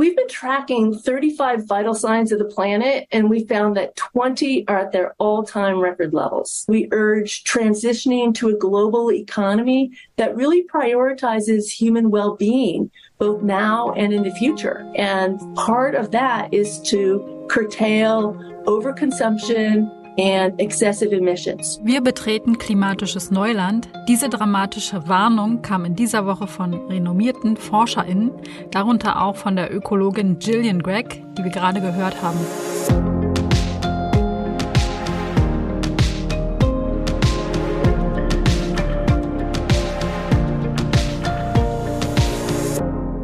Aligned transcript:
We've 0.00 0.16
been 0.16 0.28
tracking 0.28 0.98
35 0.98 1.66
vital 1.66 1.94
signs 1.94 2.32
of 2.32 2.38
the 2.38 2.46
planet, 2.46 3.06
and 3.12 3.28
we 3.28 3.44
found 3.44 3.76
that 3.76 3.96
20 3.96 4.66
are 4.66 4.78
at 4.78 4.92
their 4.92 5.14
all 5.18 5.42
time 5.42 5.78
record 5.78 6.14
levels. 6.14 6.64
We 6.68 6.88
urge 6.90 7.44
transitioning 7.44 8.34
to 8.36 8.48
a 8.48 8.56
global 8.56 9.12
economy 9.12 9.90
that 10.16 10.34
really 10.34 10.64
prioritizes 10.64 11.68
human 11.68 12.10
well 12.10 12.34
being, 12.34 12.90
both 13.18 13.42
now 13.42 13.92
and 13.92 14.14
in 14.14 14.22
the 14.22 14.30
future. 14.30 14.90
And 14.96 15.38
part 15.54 15.94
of 15.94 16.12
that 16.12 16.54
is 16.54 16.80
to 16.84 17.46
curtail 17.50 18.32
overconsumption. 18.64 19.99
Wir 20.20 22.02
betreten 22.02 22.58
klimatisches 22.58 23.30
Neuland. 23.30 23.88
Diese 24.06 24.28
dramatische 24.28 25.08
Warnung 25.08 25.62
kam 25.62 25.86
in 25.86 25.96
dieser 25.96 26.26
Woche 26.26 26.46
von 26.46 26.74
renommierten 26.88 27.56
ForscherInnen, 27.56 28.30
darunter 28.70 29.22
auch 29.22 29.36
von 29.36 29.56
der 29.56 29.74
Ökologin 29.74 30.38
Gillian 30.38 30.82
Gregg, 30.82 31.22
die 31.38 31.44
wir 31.44 31.50
gerade 31.50 31.80
gehört 31.80 32.20
haben. 32.20 32.38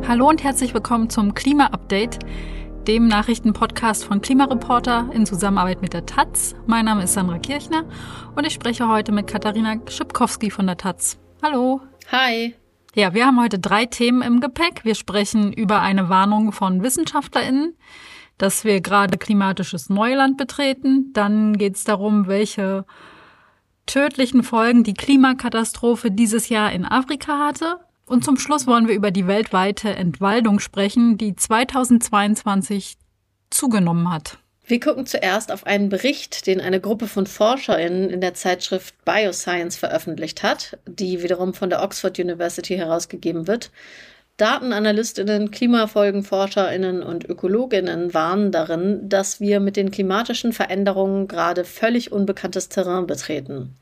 Hallo 0.08 0.30
und 0.30 0.42
herzlich 0.42 0.72
willkommen 0.72 1.10
zum 1.10 1.34
Klima-Update 1.34 2.20
dem 2.86 3.08
Nachrichtenpodcast 3.08 4.04
von 4.04 4.20
Klimareporter 4.20 5.10
in 5.12 5.26
Zusammenarbeit 5.26 5.82
mit 5.82 5.92
der 5.92 6.06
Taz. 6.06 6.54
Mein 6.66 6.84
Name 6.84 7.02
ist 7.02 7.14
Sandra 7.14 7.38
Kirchner 7.38 7.84
und 8.36 8.46
ich 8.46 8.52
spreche 8.52 8.88
heute 8.88 9.10
mit 9.10 9.26
Katharina 9.26 9.76
Schipkowski 9.88 10.50
von 10.52 10.66
der 10.68 10.76
Taz. 10.76 11.18
Hallo. 11.42 11.80
Hi. 12.12 12.54
Ja, 12.94 13.12
wir 13.12 13.26
haben 13.26 13.40
heute 13.40 13.58
drei 13.58 13.86
Themen 13.86 14.22
im 14.22 14.40
Gepäck. 14.40 14.84
Wir 14.84 14.94
sprechen 14.94 15.52
über 15.52 15.82
eine 15.82 16.08
Warnung 16.08 16.52
von 16.52 16.82
WissenschaftlerInnen, 16.82 17.76
dass 18.38 18.64
wir 18.64 18.80
gerade 18.80 19.18
klimatisches 19.18 19.90
Neuland 19.90 20.36
betreten. 20.36 21.12
Dann 21.12 21.58
geht 21.58 21.74
es 21.74 21.82
darum, 21.82 22.28
welche 22.28 22.86
tödlichen 23.86 24.44
Folgen 24.44 24.84
die 24.84 24.94
Klimakatastrophe 24.94 26.12
dieses 26.12 26.48
Jahr 26.50 26.70
in 26.70 26.84
Afrika 26.84 27.38
hatte. 27.46 27.80
Und 28.06 28.24
zum 28.24 28.38
Schluss 28.38 28.66
wollen 28.66 28.86
wir 28.86 28.94
über 28.94 29.10
die 29.10 29.26
weltweite 29.26 29.90
Entwaldung 29.90 30.60
sprechen, 30.60 31.18
die 31.18 31.34
2022 31.34 32.96
zugenommen 33.50 34.12
hat. 34.12 34.38
Wir 34.68 34.80
gucken 34.80 35.06
zuerst 35.06 35.52
auf 35.52 35.64
einen 35.66 35.88
Bericht, 35.88 36.46
den 36.46 36.60
eine 36.60 36.80
Gruppe 36.80 37.06
von 37.06 37.26
ForscherInnen 37.26 38.10
in 38.10 38.20
der 38.20 38.34
Zeitschrift 38.34 38.96
Bioscience 39.04 39.76
veröffentlicht 39.76 40.42
hat, 40.42 40.78
die 40.86 41.22
wiederum 41.22 41.54
von 41.54 41.70
der 41.70 41.82
Oxford 41.82 42.18
University 42.18 42.76
herausgegeben 42.76 43.46
wird. 43.46 43.70
Datenanalystinnen, 44.38 45.50
Klimafolgenforscherinnen 45.50 47.02
und 47.02 47.24
Ökologinnen 47.24 48.12
warnen 48.12 48.52
darin, 48.52 49.08
dass 49.08 49.40
wir 49.40 49.60
mit 49.60 49.76
den 49.76 49.90
klimatischen 49.90 50.52
Veränderungen 50.52 51.26
gerade 51.26 51.64
völlig 51.64 52.12
unbekanntes 52.12 52.68
Terrain 52.68 53.06
betreten. 53.06 53.76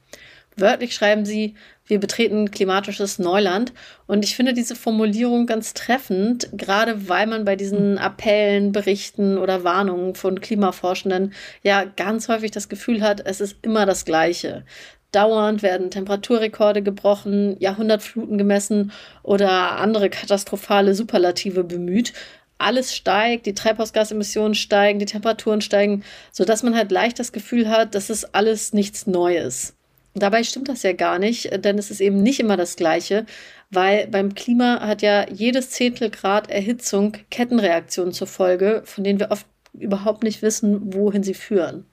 Wörtlich 0.57 0.95
schreiben 0.95 1.25
sie, 1.25 1.55
wir 1.87 2.01
betreten 2.01 2.51
klimatisches 2.51 3.19
Neuland. 3.19 3.73
Und 4.07 4.25
ich 4.25 4.37
finde 4.37 4.55
diese 4.55 4.77
Formulierung 4.77 5.47
ganz 5.47 5.75
treffend, 5.75 6.49
gerade 6.53 7.09
weil 7.09 7.27
man 7.27 7.45
bei 7.45 7.57
diesen 7.57 7.99
Appellen, 7.99 8.73
Berichten 8.73 9.37
oder 9.37 9.65
Warnungen 9.65 10.15
von 10.15 10.41
Klimaforschenden 10.41 11.35
ja 11.63 11.85
ganz 11.85 12.29
häufig 12.29 12.51
das 12.53 12.69
Gefühl 12.69 13.03
hat, 13.03 13.23
es 13.27 13.41
ist 13.41 13.57
immer 13.63 13.85
das 13.87 14.05
Gleiche. 14.05 14.65
Dauernd 15.13 15.63
werden 15.63 15.91
Temperaturrekorde 15.91 16.83
gebrochen, 16.83 17.57
Jahrhundertfluten 17.61 18.39
gemessen 18.39 18.91
oder 19.23 19.79
andere 19.79 20.11
katastrophale 20.11 20.95
Superlative 20.95 21.65
bemüht 21.65 22.13
alles 22.59 22.95
steigt, 22.95 23.47
die 23.47 23.55
Treibhausgasemissionen 23.55 24.55
steigen, 24.55 24.99
die 24.99 25.07
Temperaturen 25.07 25.61
steigen, 25.61 26.05
sodass 26.33 26.63
man 26.63 26.75
halt 26.75 26.91
leicht 26.93 27.19
das 27.19 27.33
Gefühl 27.33 27.69
hat, 27.69 27.95
das 27.95 28.11
ist 28.11 28.35
alles 28.35 28.73
nichts 28.73 29.07
Neues. 29.07 29.75
Dabei 30.15 30.45
stimmt 30.45 30.69
das 30.69 30.85
ja 30.85 30.93
gar 30.93 31.19
nicht, 31.19 31.65
denn 31.65 31.77
es 31.77 31.91
ist 31.91 32.01
eben 32.01 32.23
nicht 32.23 32.39
immer 32.39 32.57
das 32.57 32.77
Gleiche, 32.77 33.27
weil 33.71 34.07
beim 34.07 34.35
Klima 34.35 34.81
hat 34.81 35.03
ja 35.03 35.29
jedes 35.29 35.71
Zehntel 35.71 36.11
Grad 36.11 36.51
Erhitzung 36.51 37.17
Kettenreaktionen 37.31 38.13
zur 38.13 38.29
Folge, 38.29 38.83
von 38.85 39.03
denen 39.03 39.19
wir 39.19 39.33
oft 39.33 39.47
überhaupt 39.73 40.23
nicht 40.23 40.41
wissen, 40.41 40.95
wohin 40.95 41.25
sie 41.25 41.35
führen. 41.35 41.87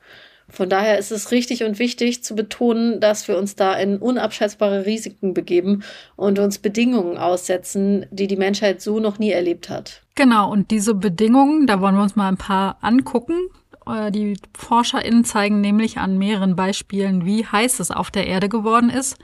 Von 0.51 0.69
daher 0.69 0.99
ist 0.99 1.11
es 1.11 1.31
richtig 1.31 1.63
und 1.63 1.79
wichtig 1.79 2.23
zu 2.23 2.35
betonen, 2.35 2.99
dass 2.99 3.27
wir 3.29 3.37
uns 3.37 3.55
da 3.55 3.73
in 3.73 3.97
unabschätzbare 3.97 4.85
Risiken 4.85 5.33
begeben 5.33 5.83
und 6.17 6.39
uns 6.39 6.57
Bedingungen 6.59 7.17
aussetzen, 7.17 8.05
die 8.11 8.27
die 8.27 8.35
Menschheit 8.35 8.81
so 8.81 8.99
noch 8.99 9.17
nie 9.17 9.31
erlebt 9.31 9.69
hat. 9.69 10.01
Genau, 10.15 10.51
und 10.51 10.69
diese 10.69 10.93
Bedingungen, 10.93 11.67
da 11.67 11.79
wollen 11.79 11.95
wir 11.95 12.03
uns 12.03 12.17
mal 12.17 12.27
ein 12.27 12.37
paar 12.37 12.77
angucken. 12.81 13.39
Äh, 13.85 14.11
die 14.11 14.37
ForscherInnen 14.57 15.25
zeigen 15.25 15.61
nämlich 15.61 15.97
an 15.97 16.17
mehreren 16.17 16.55
Beispielen, 16.55 17.25
wie 17.25 17.45
heiß 17.45 17.79
es 17.79 17.91
auf 17.91 18.11
der 18.11 18.27
Erde 18.27 18.49
geworden 18.49 18.89
ist. 18.89 19.17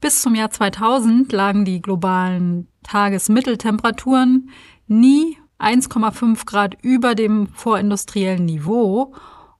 Bis 0.00 0.22
zum 0.22 0.34
Jahr 0.34 0.50
2000 0.50 1.32
lagen 1.32 1.64
die 1.64 1.82
globalen 1.82 2.68
Tagesmitteltemperaturen 2.84 4.50
nie 4.86 5.38
1,5 5.58 6.46
Grad 6.46 6.76
über 6.82 7.14
dem 7.14 7.48
vorindustriellen 7.48 8.44
Niveau 8.44 9.14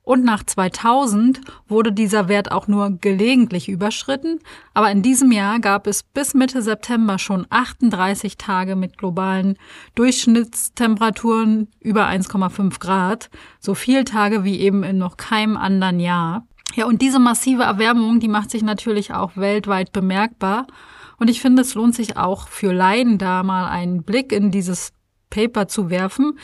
und 0.09 0.25
nach 0.25 0.43
2000 0.43 1.43
wurde 1.69 1.93
dieser 1.93 2.29
Wert 2.29 2.51
auch 2.51 2.67
nur 2.67 2.97
gelegentlich 2.99 3.69
überschritten, 3.69 4.39
aber 4.73 4.91
in 4.91 5.03
diesem 5.03 5.31
Jahr 5.33 5.61
gab 5.61 5.87
es 5.87 6.03
bis 6.03 6.33
Mitte 6.33 6.63
September 6.63 7.19
schon 7.19 7.47
38 7.51 8.39
Tage 8.39 8.75
mit 8.75 8.97
globalen 8.97 9.59
Durchschnittstemperaturen 9.97 11.69
über 11.81 12.07
1,5 12.07 12.81
Grad, 12.81 13.29
so 13.61 13.75
viel 13.75 14.05
Tage 14.05 14.45
wie 14.45 14.59
eben 14.61 14.83
in 14.83 14.97
noch 14.97 15.19
keinem 15.19 15.59
anderen 15.59 16.01
Jahr. 16.01 16.47
Ja, 16.75 16.87
und 16.87 17.03
diese 17.03 17.19
massive 17.19 17.65
Erwärmung, 17.65 18.19
die 18.19 18.29
macht 18.29 18.51
sich 18.51 18.63
natürlich 18.63 19.13
auch 19.13 19.37
weltweit 19.37 19.93
bemerkbar. 19.93 20.67
Und 21.19 21.29
ich 21.29 21.43
finde, 21.43 21.61
es 21.61 21.75
lohnt 21.75 21.95
sich 21.95 22.17
auch 22.17 22.49
für 22.49 22.73
Laien 22.73 23.19
da 23.19 23.43
mal 23.43 23.69
einen 23.69 24.05
Blick 24.05 24.33
in 24.33 24.51
dieses 24.51 24.93
Paper 25.29 25.69
zu 25.69 25.91
werfen. 25.91 26.39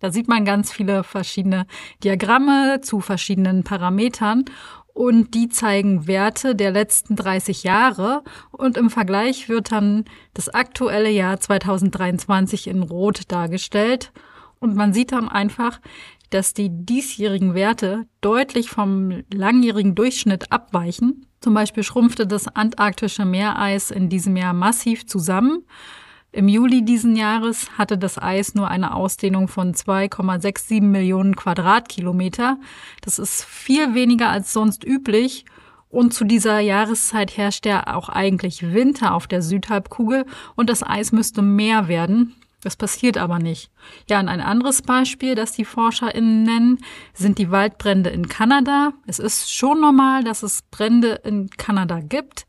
Da 0.00 0.10
sieht 0.10 0.28
man 0.28 0.44
ganz 0.44 0.72
viele 0.72 1.04
verschiedene 1.04 1.66
Diagramme 2.02 2.80
zu 2.82 3.00
verschiedenen 3.00 3.62
Parametern. 3.62 4.44
Und 4.92 5.34
die 5.34 5.48
zeigen 5.48 6.06
Werte 6.08 6.56
der 6.56 6.72
letzten 6.72 7.14
30 7.16 7.62
Jahre. 7.62 8.24
Und 8.50 8.76
im 8.76 8.90
Vergleich 8.90 9.48
wird 9.48 9.72
dann 9.72 10.04
das 10.34 10.48
aktuelle 10.48 11.10
Jahr 11.10 11.38
2023 11.38 12.66
in 12.66 12.82
Rot 12.82 13.22
dargestellt. 13.28 14.12
Und 14.58 14.74
man 14.74 14.92
sieht 14.92 15.12
dann 15.12 15.28
einfach, 15.28 15.80
dass 16.30 16.54
die 16.54 16.68
diesjährigen 16.70 17.54
Werte 17.54 18.06
deutlich 18.20 18.70
vom 18.70 19.22
langjährigen 19.32 19.94
Durchschnitt 19.94 20.50
abweichen. 20.52 21.26
Zum 21.40 21.54
Beispiel 21.54 21.82
schrumpfte 21.82 22.26
das 22.26 22.48
antarktische 22.48 23.24
Meereis 23.24 23.90
in 23.90 24.08
diesem 24.08 24.36
Jahr 24.36 24.52
massiv 24.52 25.06
zusammen 25.06 25.64
im 26.32 26.46
Juli 26.46 26.84
diesen 26.84 27.16
Jahres 27.16 27.76
hatte 27.76 27.98
das 27.98 28.16
Eis 28.16 28.54
nur 28.54 28.68
eine 28.68 28.94
Ausdehnung 28.94 29.48
von 29.48 29.74
2,67 29.74 30.80
Millionen 30.80 31.34
Quadratkilometer. 31.34 32.58
Das 33.00 33.18
ist 33.18 33.44
viel 33.44 33.94
weniger 33.94 34.28
als 34.28 34.52
sonst 34.52 34.84
üblich. 34.84 35.44
Und 35.88 36.14
zu 36.14 36.24
dieser 36.24 36.60
Jahreszeit 36.60 37.36
herrscht 37.36 37.66
ja 37.66 37.94
auch 37.94 38.08
eigentlich 38.08 38.72
Winter 38.72 39.14
auf 39.14 39.26
der 39.26 39.42
Südhalbkugel 39.42 40.24
und 40.54 40.70
das 40.70 40.84
Eis 40.84 41.10
müsste 41.10 41.42
mehr 41.42 41.88
werden. 41.88 42.36
Das 42.62 42.76
passiert 42.76 43.16
aber 43.18 43.38
nicht. 43.38 43.70
Ja, 44.08 44.20
und 44.20 44.28
ein 44.28 44.40
anderes 44.40 44.82
Beispiel, 44.82 45.34
das 45.34 45.52
die 45.52 45.64
ForscherInnen 45.64 46.42
nennen, 46.44 46.78
sind 47.14 47.38
die 47.38 47.50
Waldbrände 47.50 48.10
in 48.10 48.28
Kanada. 48.28 48.92
Es 49.06 49.18
ist 49.18 49.52
schon 49.52 49.80
normal, 49.80 50.22
dass 50.22 50.42
es 50.42 50.62
Brände 50.70 51.20
in 51.24 51.48
Kanada 51.50 52.00
gibt. 52.00 52.46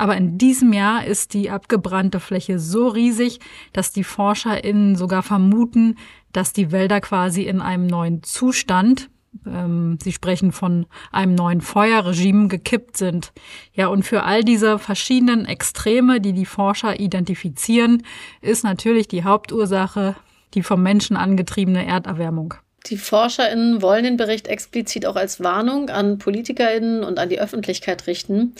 Aber 0.00 0.16
in 0.16 0.38
diesem 0.38 0.72
Jahr 0.72 1.04
ist 1.04 1.34
die 1.34 1.50
abgebrannte 1.50 2.20
Fläche 2.20 2.58
so 2.58 2.88
riesig, 2.88 3.38
dass 3.74 3.92
die 3.92 4.02
ForscherInnen 4.02 4.96
sogar 4.96 5.22
vermuten, 5.22 5.98
dass 6.32 6.54
die 6.54 6.72
Wälder 6.72 7.02
quasi 7.02 7.42
in 7.42 7.60
einem 7.60 7.86
neuen 7.86 8.22
Zustand, 8.22 9.10
ähm, 9.44 9.98
sie 10.02 10.12
sprechen 10.12 10.52
von 10.52 10.86
einem 11.12 11.34
neuen 11.34 11.60
Feuerregime, 11.60 12.48
gekippt 12.48 12.96
sind. 12.96 13.34
Ja, 13.74 13.88
und 13.88 14.04
für 14.04 14.22
all 14.22 14.42
diese 14.42 14.78
verschiedenen 14.78 15.44
Extreme, 15.44 16.22
die 16.22 16.32
die 16.32 16.46
Forscher 16.46 16.98
identifizieren, 16.98 18.02
ist 18.40 18.64
natürlich 18.64 19.06
die 19.06 19.24
Hauptursache 19.24 20.16
die 20.54 20.62
vom 20.62 20.82
Menschen 20.82 21.16
angetriebene 21.16 21.86
Erderwärmung. 21.86 22.54
Die 22.86 22.96
ForscherInnen 22.96 23.82
wollen 23.82 24.04
den 24.04 24.16
Bericht 24.16 24.48
explizit 24.48 25.04
auch 25.04 25.16
als 25.16 25.42
Warnung 25.44 25.90
an 25.90 26.18
PolitikerInnen 26.18 27.04
und 27.04 27.18
an 27.18 27.28
die 27.28 27.38
Öffentlichkeit 27.38 28.06
richten. 28.06 28.54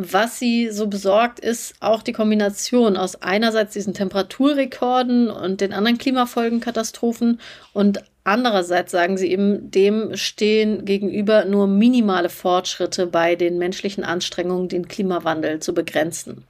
Was 0.00 0.38
sie 0.38 0.70
so 0.70 0.86
besorgt, 0.86 1.40
ist 1.40 1.74
auch 1.80 2.04
die 2.04 2.12
Kombination 2.12 2.96
aus 2.96 3.20
einerseits 3.20 3.72
diesen 3.72 3.94
Temperaturrekorden 3.94 5.28
und 5.28 5.60
den 5.60 5.72
anderen 5.72 5.98
Klimafolgenkatastrophen 5.98 7.40
und 7.72 8.04
andererseits 8.22 8.92
sagen 8.92 9.18
sie 9.18 9.32
eben, 9.32 9.72
dem 9.72 10.14
stehen 10.14 10.84
gegenüber 10.84 11.46
nur 11.46 11.66
minimale 11.66 12.28
Fortschritte 12.28 13.08
bei 13.08 13.34
den 13.34 13.58
menschlichen 13.58 14.04
Anstrengungen, 14.04 14.68
den 14.68 14.86
Klimawandel 14.86 15.58
zu 15.58 15.74
begrenzen. 15.74 16.44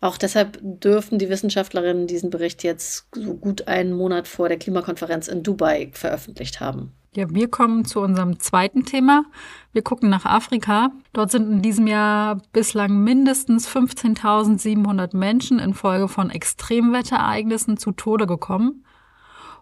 Auch 0.00 0.18
deshalb 0.18 0.58
dürfen 0.60 1.20
die 1.20 1.28
Wissenschaftlerinnen 1.28 2.08
diesen 2.08 2.30
Bericht 2.30 2.64
jetzt 2.64 3.06
so 3.14 3.34
gut 3.34 3.68
einen 3.68 3.92
Monat 3.92 4.26
vor 4.26 4.48
der 4.48 4.58
Klimakonferenz 4.58 5.28
in 5.28 5.44
Dubai 5.44 5.90
veröffentlicht 5.92 6.58
haben. 6.58 6.92
Ja, 7.16 7.30
wir 7.30 7.48
kommen 7.48 7.84
zu 7.84 8.00
unserem 8.00 8.40
zweiten 8.40 8.84
Thema. 8.84 9.24
Wir 9.72 9.82
gucken 9.82 10.10
nach 10.10 10.24
Afrika. 10.24 10.90
Dort 11.12 11.30
sind 11.30 11.48
in 11.48 11.62
diesem 11.62 11.86
Jahr 11.86 12.40
bislang 12.52 13.04
mindestens 13.04 13.68
15.700 13.68 15.16
Menschen 15.16 15.60
infolge 15.60 16.08
von 16.08 16.30
Extremwetterereignissen 16.30 17.76
zu 17.76 17.92
Tode 17.92 18.26
gekommen. 18.26 18.84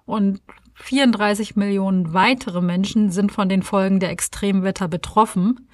Und 0.06 0.40
34 0.76 1.54
Millionen 1.54 2.14
weitere 2.14 2.62
Menschen 2.62 3.10
sind 3.10 3.32
von 3.32 3.50
den 3.50 3.62
Folgen 3.62 4.00
der 4.00 4.10
Extremwetter 4.10 4.88
betroffen. 4.88 5.68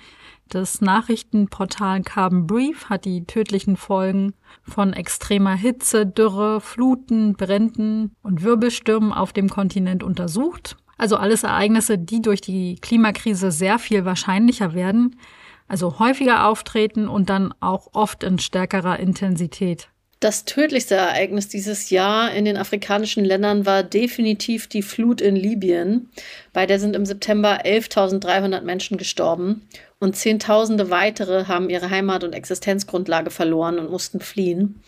Das 0.48 0.80
Nachrichtenportal 0.80 2.02
Carbon 2.02 2.48
Brief 2.48 2.86
hat 2.86 3.04
die 3.04 3.25
tödlichen 3.25 3.76
Folgen 3.76 4.34
von 4.64 4.94
extremer 4.94 5.54
Hitze, 5.54 6.06
Dürre, 6.06 6.60
Fluten, 6.60 7.34
Bränden 7.34 8.16
und 8.22 8.42
Wirbelstürmen 8.42 9.12
auf 9.12 9.32
dem 9.32 9.48
Kontinent 9.48 10.02
untersucht 10.02 10.76
also 10.98 11.16
alles 11.16 11.44
Ereignisse, 11.44 11.96
die 11.96 12.20
durch 12.20 12.40
die 12.40 12.76
Klimakrise 12.80 13.50
sehr 13.50 13.78
viel 13.78 14.04
wahrscheinlicher 14.04 14.74
werden, 14.74 15.16
also 15.68 15.98
häufiger 15.98 16.46
auftreten 16.46 17.08
und 17.08 17.30
dann 17.30 17.54
auch 17.60 17.88
oft 17.94 18.22
in 18.24 18.38
stärkerer 18.38 18.98
Intensität. 18.98 19.88
Das 20.20 20.44
tödlichste 20.44 20.96
Ereignis 20.96 21.46
dieses 21.46 21.90
Jahr 21.90 22.32
in 22.32 22.44
den 22.44 22.56
afrikanischen 22.56 23.24
Ländern 23.24 23.66
war 23.66 23.84
definitiv 23.84 24.66
die 24.66 24.82
Flut 24.82 25.20
in 25.20 25.36
Libyen. 25.36 26.10
Bei 26.52 26.66
der 26.66 26.80
sind 26.80 26.96
im 26.96 27.06
September 27.06 27.64
11.300 27.64 28.62
Menschen 28.62 28.98
gestorben 28.98 29.68
und 30.00 30.16
Zehntausende 30.16 30.90
weitere 30.90 31.44
haben 31.44 31.70
ihre 31.70 31.90
Heimat 31.90 32.24
und 32.24 32.32
Existenzgrundlage 32.32 33.30
verloren 33.30 33.78
und 33.78 33.92
mussten 33.92 34.18
fliehen. 34.18 34.82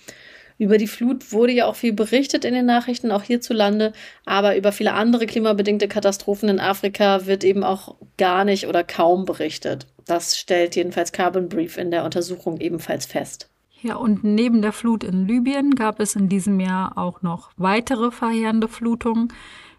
Über 0.60 0.76
die 0.76 0.88
Flut 0.88 1.32
wurde 1.32 1.54
ja 1.54 1.64
auch 1.64 1.74
viel 1.74 1.94
berichtet 1.94 2.44
in 2.44 2.52
den 2.52 2.66
Nachrichten, 2.66 3.12
auch 3.12 3.22
hierzulande. 3.22 3.94
Aber 4.26 4.58
über 4.58 4.72
viele 4.72 4.92
andere 4.92 5.24
klimabedingte 5.24 5.88
Katastrophen 5.88 6.50
in 6.50 6.60
Afrika 6.60 7.24
wird 7.24 7.44
eben 7.44 7.64
auch 7.64 7.96
gar 8.18 8.44
nicht 8.44 8.66
oder 8.66 8.84
kaum 8.84 9.24
berichtet. 9.24 9.86
Das 10.04 10.36
stellt 10.36 10.76
jedenfalls 10.76 11.12
Carbon 11.12 11.48
Brief 11.48 11.78
in 11.78 11.90
der 11.90 12.04
Untersuchung 12.04 12.60
ebenfalls 12.60 13.06
fest. 13.06 13.48
Ja, 13.80 13.94
und 13.94 14.22
neben 14.22 14.60
der 14.60 14.72
Flut 14.72 15.02
in 15.02 15.26
Libyen 15.26 15.76
gab 15.76 15.98
es 15.98 16.14
in 16.14 16.28
diesem 16.28 16.60
Jahr 16.60 16.98
auch 16.98 17.22
noch 17.22 17.52
weitere 17.56 18.10
verheerende 18.10 18.68
Flutungen. 18.68 19.32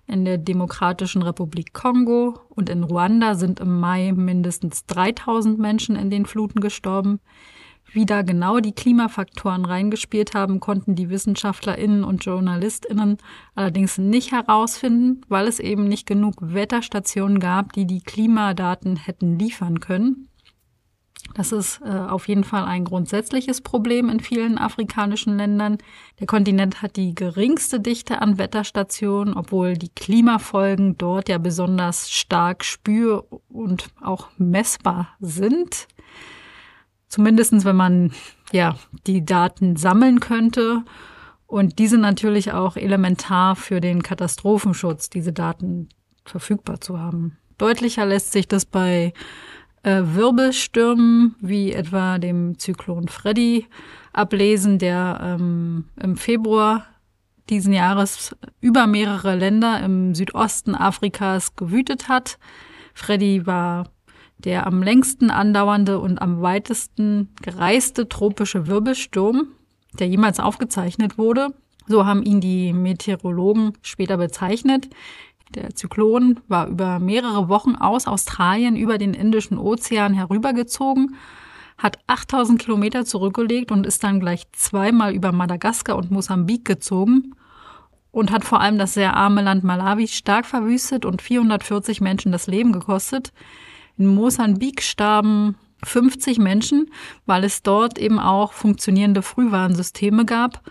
In 0.08 0.26
der 0.26 0.40
Demokratischen 0.40 1.22
Republik 1.22 1.74
Kongo 1.74 2.40
und 2.50 2.70
in 2.70 2.84
Ruanda 2.84 3.36
sind 3.36 3.60
im 3.60 3.80
Mai 3.80 4.14
mindestens 4.14 4.88
3000 4.88 5.60
Menschen 5.60 5.96
in 5.96 6.10
den 6.10 6.26
Fluten 6.26 6.60
gestorben. 6.60 7.20
Wie 7.94 8.06
da 8.06 8.22
genau 8.22 8.60
die 8.60 8.72
Klimafaktoren 8.72 9.66
reingespielt 9.66 10.34
haben, 10.34 10.60
konnten 10.62 10.96
die 10.96 11.10
WissenschaftlerInnen 11.10 12.04
und 12.04 12.24
JournalistInnen 12.24 13.18
allerdings 13.54 13.98
nicht 13.98 14.32
herausfinden, 14.32 15.22
weil 15.28 15.48
es 15.48 15.60
eben 15.60 15.88
nicht 15.88 16.08
genug 16.08 16.36
Wetterstationen 16.40 17.40
gab, 17.40 17.74
die 17.74 17.86
die 17.86 18.02
Klimadaten 18.02 18.96
hätten 18.96 19.38
liefern 19.38 19.82
können. 19.82 20.30
Das 21.34 21.52
ist 21.52 21.82
äh, 21.82 21.90
auf 21.90 22.28
jeden 22.28 22.44
Fall 22.44 22.66
ein 22.66 22.84
grundsätzliches 22.84 23.62
Problem 23.62 24.10
in 24.10 24.20
vielen 24.20 24.58
afrikanischen 24.58 25.38
Ländern. 25.38 25.78
Der 26.20 26.28
Kontinent 26.28 26.82
hat 26.82 26.96
die 26.96 27.16
geringste 27.16 27.80
Dichte 27.80 28.22
an 28.22 28.38
Wetterstationen, 28.38 29.36
obwohl 29.36 29.78
die 29.78 29.90
Klimafolgen 29.90 30.98
dort 30.98 31.30
ja 31.30 31.38
besonders 31.38 32.12
stark 32.12 32.66
spür- 32.66 33.26
und 33.50 33.90
auch 34.02 34.28
messbar 34.38 35.10
sind. 35.20 35.88
Zumindestens, 37.12 37.66
wenn 37.66 37.76
man 37.76 38.14
ja 38.54 38.78
die 39.06 39.26
Daten 39.26 39.76
sammeln 39.76 40.22
könnte. 40.22 40.84
Und 41.46 41.78
diese 41.78 41.98
natürlich 41.98 42.54
auch 42.54 42.78
elementar 42.78 43.58
für 43.58 43.82
den 43.82 44.02
Katastrophenschutz, 44.02 45.10
diese 45.10 45.34
Daten 45.34 45.90
verfügbar 46.24 46.80
zu 46.80 46.98
haben. 46.98 47.38
Deutlicher 47.58 48.06
lässt 48.06 48.32
sich 48.32 48.48
das 48.48 48.64
bei 48.64 49.12
äh, 49.84 50.02
Wirbelstürmen 50.04 51.36
wie 51.42 51.74
etwa 51.74 52.18
dem 52.18 52.58
Zyklon 52.58 53.10
Freddy 53.10 53.68
ablesen, 54.14 54.80
der 54.80 55.20
ähm, 55.22 55.90
im 56.02 56.16
Februar 56.16 56.86
diesen 57.50 57.74
Jahres 57.74 58.34
über 58.62 58.88
mehrere 58.88 59.36
Länder 59.36 59.82
im 59.82 60.16
Südosten 60.16 60.76
Afrikas 60.76 61.58
gewütet 61.58 62.08
hat. 62.08 62.40
Freddy 62.94 63.46
war 63.46 63.90
der 64.44 64.68
am 64.68 64.84
längsten 64.84 65.30
andauernde 65.32 66.00
und 66.00 66.22
am 66.22 66.42
weitesten 66.42 67.30
gereiste 67.42 68.10
tropische 68.10 68.68
Wirbelsturm, 68.68 69.48
der 70.00 70.08
jemals 70.08 70.40
aufgezeichnet 70.40 71.18
wurde. 71.18 71.54
So 71.88 72.06
haben 72.06 72.24
ihn 72.24 72.42
die 72.42 72.74
Meteorologen 72.74 73.74
später 73.82 74.18
bezeichnet. 74.18 74.90
Der 75.56 75.76
Zyklon 75.76 76.40
war 76.48 76.68
über 76.68 77.00
mehrere 77.00 77.50
Wochen 77.50 77.76
aus 77.76 78.08
Australien 78.08 78.76
über 78.78 78.98
den 78.98 79.14
Indischen 79.14 79.58
Ozean 79.58 80.14
herübergezogen, 80.14 81.16
hat 81.78 82.00
8000 82.08 82.62
Kilometer 82.62 83.06
zurückgelegt 83.06 83.72
und 83.72 83.86
ist 83.86 84.04
dann 84.04 84.20
gleich 84.20 84.50
zweimal 84.54 85.14
über 85.14 85.32
Madagaskar 85.32 85.98
und 85.98 86.12
Mosambik 86.12 86.64
gezogen 86.64 87.36
und 88.12 88.32
hat 88.32 88.46
vor 88.46 88.62
allem 88.62 88.78
das 88.78 88.94
sehr 88.94 89.16
arme 89.16 89.42
Land 89.42 89.64
Malawi 89.64 90.08
stark 90.08 90.46
verwüstet 90.46 91.06
und 91.06 91.22
440 91.22 92.02
Menschen 92.02 92.32
das 92.32 92.48
Leben 92.48 92.72
gekostet. 92.72 93.34
In 94.02 94.08
Mosambik 94.08 94.82
starben 94.82 95.54
50 95.84 96.40
Menschen, 96.40 96.90
weil 97.28 97.44
es 97.44 97.62
dort 97.62 98.00
eben 98.00 98.18
auch 98.18 98.52
funktionierende 98.52 99.22
Frühwarnsysteme 99.22 100.26
gab. 100.26 100.64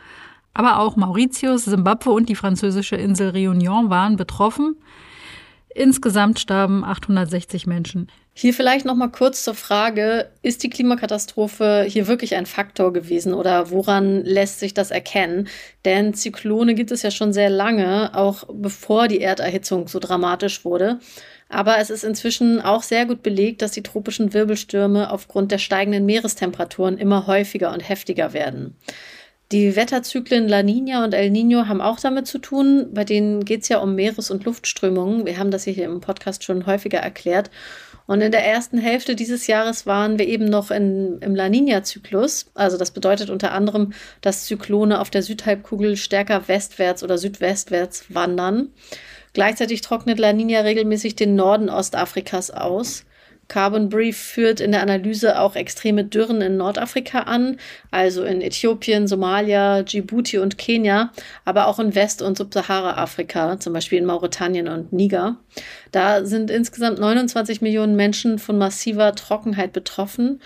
Aber 0.53 0.81
auch 0.81 0.97
Mauritius, 0.97 1.65
Simbabwe 1.65 2.11
und 2.11 2.29
die 2.29 2.35
französische 2.35 2.97
Insel 2.97 3.31
Réunion 3.31 3.89
waren 3.89 4.17
betroffen. 4.17 4.75
Insgesamt 5.75 6.41
starben 6.41 6.85
860 6.85 7.67
Menschen. 7.67 8.09
Hier 8.33 8.55
vielleicht 8.55 8.87
noch 8.87 8.95
mal 8.95 9.09
kurz 9.09 9.45
zur 9.45 9.55
Frage, 9.55 10.31
ist 10.43 10.63
die 10.63 10.71
Klimakatastrophe 10.71 11.85
hier 11.89 12.07
wirklich 12.07 12.35
ein 12.35 12.47
Faktor 12.47 12.93
gewesen 12.93 13.35
oder 13.35 13.71
woran 13.71 14.25
lässt 14.25 14.61
sich 14.61 14.75
das 14.75 14.91
erkennen? 14.91 15.49
Denn 15.85 16.15
Zyklone 16.15 16.75
gibt 16.75 16.91
es 16.91 17.03
ja 17.03 17.11
schon 17.11 17.33
sehr 17.33 17.51
lange, 17.51 18.15
auch 18.15 18.45
bevor 18.53 19.09
die 19.09 19.21
Erderhitzung 19.21 19.89
so 19.89 19.99
dramatisch 19.99 20.65
wurde. 20.65 20.99
Aber 21.49 21.79
es 21.79 21.91
ist 21.91 22.05
inzwischen 22.05 22.61
auch 22.61 22.83
sehr 22.83 23.07
gut 23.07 23.23
belegt, 23.23 23.61
dass 23.61 23.73
die 23.73 23.83
tropischen 23.83 24.33
Wirbelstürme 24.33 25.11
aufgrund 25.11 25.53
der 25.53 25.59
steigenden 25.59 26.07
Meerestemperaturen 26.07 26.97
immer 26.97 27.27
häufiger 27.27 27.73
und 27.73 27.89
heftiger 27.89 28.33
werden. 28.33 28.77
Die 29.53 29.75
Wetterzyklen 29.75 30.47
La 30.47 30.63
Nina 30.63 31.03
und 31.03 31.13
El 31.13 31.31
Nino 31.31 31.67
haben 31.67 31.81
auch 31.81 31.99
damit 31.99 32.29
zu 32.29 32.39
tun. 32.39 32.87
Bei 32.95 33.03
denen 33.03 33.45
geht 33.45 33.63
es 33.63 33.69
ja 33.69 33.79
um 33.79 33.97
Meeres- 33.97 34.31
und 34.31 34.45
Luftströmungen. 34.45 35.27
Wir 35.27 35.39
haben 35.39 35.51
das 35.51 35.65
hier 35.65 35.87
im 35.87 36.01
Podcast 36.01 36.45
schon 36.45 36.67
häufiger 36.67 37.01
erklärt. 37.01 37.51
Und 38.07 38.21
in 38.21 38.31
der 38.31 38.47
ersten 38.47 38.79
Hälfte 38.79 39.17
dieses 39.17 39.49
Jahres 39.49 39.87
waren 39.87 40.21
wir 40.21 40.29
eben 40.29 40.45
noch 40.45 40.71
in, 40.71 41.19
im 41.21 41.35
La 41.35 41.49
Nina-Zyklus. 41.49 42.47
Also 42.55 42.79
das 42.79 42.93
bedeutet 42.93 43.29
unter 43.29 43.51
anderem, 43.51 43.93
dass 44.21 44.47
Zyklone 44.47 45.01
auf 45.01 45.11
der 45.11 45.25
Südhalbkugel 45.25 45.97
stärker 45.97 46.47
westwärts 46.47 47.03
oder 47.03 47.19
südwestwärts 47.19 48.15
wandern. 48.15 48.69
Gleichzeitig 49.33 49.81
trocknet 49.81 50.21
La 50.21 50.33
Nina 50.33 50.61
regelmäßig 50.61 51.17
den 51.17 51.35
Norden 51.35 51.71
Ostafrikas 51.71 52.53
aus. 52.53 53.05
Carbon 53.51 53.89
Brief 53.89 54.17
führt 54.17 54.61
in 54.61 54.71
der 54.71 54.81
Analyse 54.81 55.39
auch 55.39 55.57
extreme 55.57 56.05
Dürren 56.05 56.41
in 56.41 56.57
Nordafrika 56.57 57.21
an, 57.23 57.59
also 57.91 58.23
in 58.23 58.41
Äthiopien, 58.41 59.09
Somalia, 59.09 59.83
Djibouti 59.83 60.39
und 60.39 60.57
Kenia, 60.57 61.11
aber 61.45 61.67
auch 61.67 61.81
in 61.81 61.95
West- 61.95 62.23
und 62.23 62.39
Subsahara-Afrika, 62.39 63.59
zum 63.59 63.73
Beispiel 63.73 63.99
in 63.99 64.07
Mauretanien 64.07 64.69
und 64.69 64.93
Niger. 64.93 65.37
Da 65.91 66.25
sind 66.25 66.51
insgesamt 66.51 67.01
29 67.01 67.61
Millionen 67.61 67.97
Menschen 67.97 68.39
von 68.39 68.57
massiver 68.57 69.15
Trockenheit 69.15 69.73
betroffen 69.73 70.41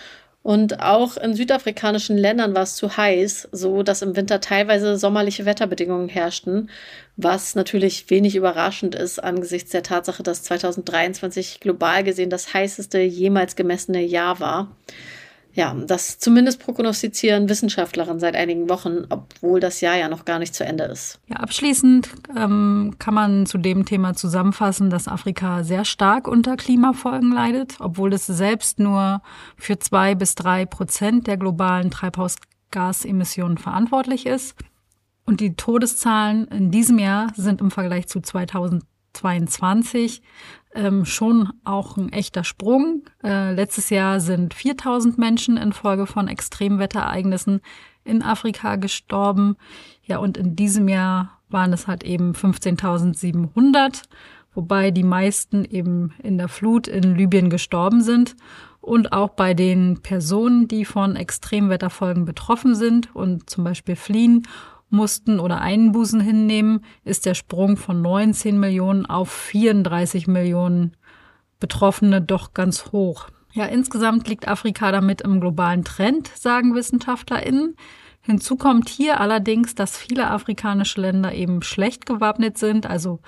und 0.45 0.81
auch 0.81 1.17
in 1.17 1.35
südafrikanischen 1.35 2.19
Ländern 2.19 2.55
war 2.55 2.65
es 2.65 2.77
zu 2.77 2.99
heiß, 2.99 3.49
so 3.51 3.83
dass 3.83 4.03
im 4.03 4.15
Winter 4.15 4.43
teilweise 4.43 4.99
sommerliche 4.99 5.47
Wetterbedingungen 5.47 6.11
herrschten, 6.11 6.69
was 7.17 7.55
natürlich 7.55 8.11
wenig 8.11 8.37
überraschend 8.37 8.95
ist 8.95 9.25
angesichts 9.25 9.71
der 9.71 9.83
Tatsache, 9.83 10.23
dass 10.23 10.43
2023 10.43 11.61
global 11.61 12.05
gesehen 12.05 12.29
das 12.29 12.53
heißeste 12.53 12.99
jemals 12.99 13.57
gemessene 13.57 14.03
Jahr 14.03 14.39
war. 14.39 14.77
Ja, 15.55 15.73
das 15.87 16.19
zumindest 16.19 16.61
prognostizieren 16.61 17.49
Wissenschaftlerinnen 17.49 18.19
seit 18.19 18.35
einigen 18.35 18.69
Wochen, 18.69 19.05
obwohl 19.09 19.61
das 19.61 19.81
Jahr 19.81 19.97
ja 19.97 20.09
noch 20.09 20.25
gar 20.25 20.41
nicht 20.41 20.53
zu 20.53 20.65
Ende 20.65 20.85
ist. 20.85 21.21
Ja, 21.29 21.37
abschließend 21.37 22.11
ähm, 22.37 22.97
kann 22.99 23.15
man 23.15 23.47
zu 23.47 23.59
dem 23.59 23.85
Thema 23.85 24.15
zusammenfassen, 24.15 24.91
dass 24.91 25.07
Afrika 25.07 25.63
sehr 25.63 25.85
stark 25.85 26.27
unter 26.27 26.57
Klimafolgen 26.57 27.31
leidet, 27.31 27.77
obwohl 27.79 28.13
es 28.13 28.27
selbst 28.27 28.81
nur 28.81 29.23
für 29.57 29.79
zwei 29.79 30.17
bis 30.17 30.35
drei 30.35 30.67
Prozent 30.67 31.29
der 31.29 31.37
globalen 31.37 31.93
Treibhausgasemissionen 31.93 33.57
verantwortlich 33.57 34.27
ist. 34.27 34.57
Und 35.25 35.41
die 35.41 35.55
Todeszahlen 35.55 36.49
in 36.49 36.73
diesem 36.73 36.99
Jahr 36.99 37.29
sind 37.37 37.61
im 37.61 37.71
Vergleich 37.71 38.09
zu 38.09 38.21
2022 39.15 40.23
ähm, 40.75 41.05
schon 41.05 41.53
auch 41.65 41.97
ein 41.97 42.13
echter 42.13 42.45
Sprung. 42.45 43.03
Äh, 43.23 43.55
letztes 43.55 43.91
Jahr 43.91 44.21
sind 44.21 44.55
4000 44.55 45.19
Menschen 45.19 45.57
infolge 45.57 46.07
von 46.07 46.29
Extremwetterereignissen 46.29 47.61
in 48.05 48.23
Afrika 48.23 48.77
gestorben. 48.77 49.57
Ja, 50.05 50.19
und 50.19 50.37
in 50.37 50.57
diesem 50.57 50.89
Jahr 50.89 51.39
waren 51.49 51.73
es 51.73 51.87
halt 51.87 52.05
eben 52.05 52.33
15.700, 52.33 54.03
wobei 54.55 54.91
die 54.91 55.05
meisten 55.05 55.65
eben 55.65 56.13
in 56.23 56.39
der 56.39 56.49
Flut 56.49 56.89
in 56.89 57.15
Libyen 57.15 57.51
gestorben 57.51 58.03
sind. 58.03 58.37
Und 58.81 59.15
auch 59.15 59.31
bei 59.31 59.55
den 59.55 60.03
Personen, 60.03 60.69
die 60.69 60.85
von 60.85 61.17
Extremwetterfolgen 61.17 62.27
betroffen 62.27 62.75
sind 62.75 63.15
und 63.15 63.49
zum 63.49 63.65
Beispiel 63.65 63.97
fliehen 63.97 64.47
mussten 64.91 65.41
oder 65.41 65.61
Einbußen 65.61 66.21
hinnehmen, 66.21 66.85
ist 67.05 67.27
der 67.27 67.35
Sprung 67.35 67.77
von 67.77 68.03
19 68.03 68.59
Millionen 68.59 69.07
auf 69.07 69.31
34 69.31 70.27
Millionen 70.27 70.97
Betroffene 71.59 72.21
doch 72.21 72.55
ganz 72.55 72.93
hoch. 72.93 73.29
Ja, 73.53 73.67
insgesamt 73.67 74.29
liegt 74.29 74.49
Afrika 74.49 74.91
damit 74.93 75.21
im 75.21 75.41
globalen 75.41 75.85
Trend, 75.85 76.29
sagen 76.29 76.75
WissenschaftlerInnen. 76.75 77.77
Hinzu 78.21 78.57
kommt 78.57 78.89
hier 78.89 79.21
allerdings, 79.21 79.75
dass 79.75 79.97
viele 79.97 80.31
afrikanische 80.31 81.01
Länder 81.01 81.33
eben 81.35 81.63
schlecht 81.63 82.07
gewappnet 82.07 82.59
sind, 82.59 82.87
also 82.87 83.21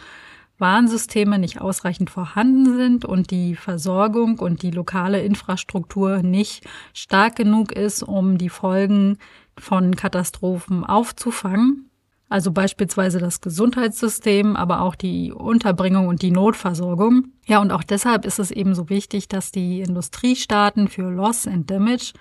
Warnsysteme 0.58 1.38
nicht 1.38 1.60
ausreichend 1.60 2.10
vorhanden 2.10 2.76
sind 2.76 3.04
und 3.04 3.30
die 3.30 3.54
Versorgung 3.54 4.38
und 4.38 4.62
die 4.62 4.70
lokale 4.70 5.20
Infrastruktur 5.20 6.22
nicht 6.22 6.64
stark 6.94 7.36
genug 7.36 7.72
ist, 7.72 8.02
um 8.02 8.38
die 8.38 8.48
Folgen 8.48 9.18
von 9.58 9.96
Katastrophen 9.96 10.84
aufzufangen. 10.84 11.90
Also 12.28 12.50
beispielsweise 12.50 13.20
das 13.20 13.40
Gesundheitssystem, 13.40 14.56
aber 14.56 14.80
auch 14.80 14.96
die 14.96 15.32
Unterbringung 15.32 16.08
und 16.08 16.22
die 16.22 16.32
Notversorgung. 16.32 17.28
Ja, 17.46 17.60
und 17.60 17.70
auch 17.70 17.84
deshalb 17.84 18.24
ist 18.24 18.40
es 18.40 18.50
eben 18.50 18.74
so 18.74 18.88
wichtig, 18.88 19.28
dass 19.28 19.52
die 19.52 19.80
Industriestaaten 19.80 20.88
für 20.88 21.08
Loss 21.08 21.46
and 21.46 21.70
Damage, 21.70 22.14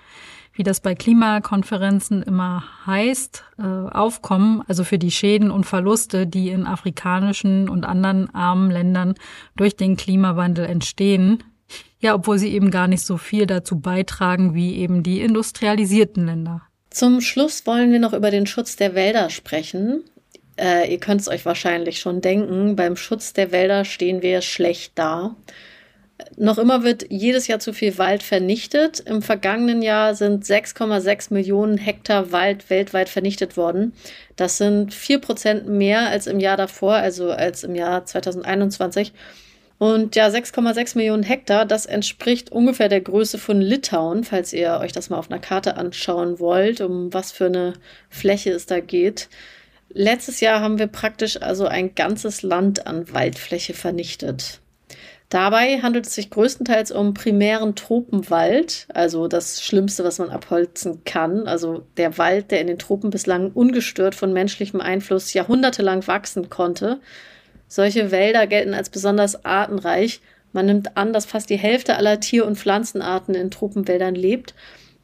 wie 0.54 0.62
das 0.62 0.80
bei 0.80 0.94
Klimakonferenzen 0.94 2.22
immer 2.22 2.64
heißt, 2.86 3.44
äh, 3.58 3.64
aufkommen, 3.64 4.62
also 4.68 4.84
für 4.84 5.00
die 5.00 5.10
Schäden 5.10 5.50
und 5.50 5.66
Verluste, 5.66 6.28
die 6.28 6.50
in 6.50 6.68
afrikanischen 6.68 7.68
und 7.68 7.84
anderen 7.84 8.34
armen 8.34 8.70
Ländern 8.70 9.16
durch 9.56 9.76
den 9.76 9.98
Klimawandel 9.98 10.66
entstehen. 10.66 11.44
Ja, 11.98 12.14
obwohl 12.14 12.38
sie 12.38 12.54
eben 12.54 12.70
gar 12.70 12.88
nicht 12.88 13.02
so 13.02 13.18
viel 13.18 13.48
dazu 13.48 13.80
beitragen 13.80 14.54
wie 14.54 14.76
eben 14.76 15.02
die 15.02 15.22
industrialisierten 15.22 16.28
Länder. 16.28 16.62
Zum 16.96 17.20
Schluss 17.20 17.68
wollen 17.68 17.92
wir 17.92 18.00
noch 18.00 18.14
über 18.14 18.32
den 18.32 18.46
Schutz 18.46 18.78
der 18.78 18.96
Wälder 18.96 19.30
sprechen. 19.30 20.06
Äh, 20.58 20.90
ihr 20.90 20.98
könnt 20.98 21.20
es 21.20 21.28
euch 21.28 21.46
wahrscheinlich 21.46 22.00
schon 22.00 22.22
denken, 22.22 22.78
beim 22.78 22.96
Schutz 22.96 23.34
der 23.34 23.52
Wälder 23.52 23.84
stehen 23.84 24.22
wir 24.22 24.40
schlecht 24.40 24.94
da. 24.96 25.36
Noch 26.38 26.58
immer 26.58 26.86
wird 26.86 27.08
jedes 27.10 27.48
Jahr 27.48 27.60
zu 27.60 27.74
viel 27.74 27.98
Wald 27.98 28.24
vernichtet. 28.24 29.02
Im 29.02 29.22
vergangenen 29.22 29.82
Jahr 29.82 30.16
sind 30.16 30.46
6,6 30.46 31.34
Millionen 31.34 31.78
Hektar 31.78 32.32
Wald 32.32 32.70
weltweit 32.70 33.10
vernichtet 33.10 33.58
worden. 33.58 33.92
Das 34.38 34.58
sind 34.58 34.94
4 34.94 35.20
Prozent 35.20 35.68
mehr 35.68 36.08
als 36.08 36.28
im 36.28 36.40
Jahr 36.40 36.56
davor, 36.56 36.94
also 36.94 37.30
als 37.30 37.66
im 37.66 37.76
Jahr 37.76 38.06
2021. 38.06 39.12
Und 39.78 40.16
ja, 40.16 40.28
6,6 40.28 40.98
Millionen 40.98 41.24
Hektar, 41.24 41.66
das 41.66 41.86
entspricht 41.86 42.52
ungefähr 42.52 42.88
der 42.88 43.02
Größe 43.02 43.38
von 43.38 43.60
Litauen, 43.60 44.24
falls 44.24 44.54
ihr 44.54 44.80
euch 44.82 44.94
das 44.94 45.10
mal 45.10 45.18
auf 45.18 45.30
einer 45.30 45.42
Karte 45.42 45.76
anschauen 45.76 46.40
wollt, 46.40 46.80
um 46.80 47.14
was 47.14 47.32
für 47.32 47.48
eine 47.48 47.74
Fläche 48.10 48.52
es 48.52 48.66
da 48.66 48.80
geht. 48.80 49.28
Letztes 49.90 50.40
Jahr 50.40 50.62
haben 50.62 50.80
wir 50.80 50.88
praktisch 50.88 51.42
also 51.42 51.68
ein 51.68 51.94
ganzes 51.94 52.42
Land 52.42 52.88
an 52.88 53.14
Waldfläche 53.14 53.74
vernichtet. 53.74 54.62
Dabei 55.30 55.82
handelt 55.82 56.06
es 56.06 56.16
sich 56.16 56.30
größtenteils 56.30 56.92
um 56.92 57.14
primären 57.14 57.76
Tropenwald, 57.76 58.88
also 58.94 59.28
das 59.28 59.62
Schlimmste, 59.62 60.04
was 60.04 60.20
man 60.20 60.30
abholzen 60.30 61.04
kann. 61.04 61.48
Also 61.48 61.84
der 61.98 62.18
Wald, 62.18 62.52
der 62.52 62.62
in 62.62 62.68
den 62.68 62.80
Tropen 62.80 63.10
bislang 63.10 63.52
ungestört 63.52 64.16
von 64.16 64.32
menschlichem 64.32 64.80
Einfluss 64.80 65.34
jahrhundertelang 65.34 66.08
wachsen 66.08 66.50
konnte 66.50 67.02
solche 67.68 68.12
Wälder 68.12 68.48
gelten 68.48 68.74
als 68.74 68.90
besonders 68.90 69.46
artenreich. 69.46 70.22
Man 70.54 70.68
nimmt 70.68 70.98
an, 70.98 71.14
dass 71.14 71.26
fast 71.26 71.50
die 71.50 71.58
Hälfte 71.58 71.98
aller 71.98 72.20
Tier- 72.20 72.46
und 72.46 72.58
Pflanzenarten 72.58 73.36
in 73.36 73.52
Tropenwäldern 73.52 74.16
lebt. 74.16 74.54